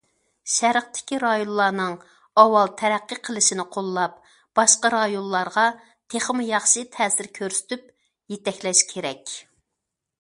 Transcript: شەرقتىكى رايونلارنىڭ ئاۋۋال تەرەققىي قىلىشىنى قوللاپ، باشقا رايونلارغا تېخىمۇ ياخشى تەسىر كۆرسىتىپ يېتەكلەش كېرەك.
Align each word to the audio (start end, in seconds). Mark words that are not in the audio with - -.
شەرقتىكى 0.51 1.17
رايونلارنىڭ 1.23 1.91
ئاۋۋال 2.43 2.71
تەرەققىي 2.79 3.19
قىلىشىنى 3.27 3.67
قوللاپ، 3.75 4.17
باشقا 4.61 4.91
رايونلارغا 4.95 5.67
تېخىمۇ 6.15 6.49
ياخشى 6.49 6.87
تەسىر 6.99 7.33
كۆرسىتىپ 7.39 7.89
يېتەكلەش 8.37 8.85
كېرەك. 8.95 9.39